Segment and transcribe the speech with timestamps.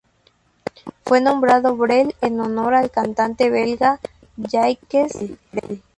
[1.05, 3.99] Fue nombrado Brel en honor al cantante belga
[4.37, 5.15] Jacques
[5.51, 5.83] Brel.